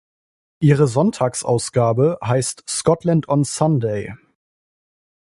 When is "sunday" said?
3.43-4.11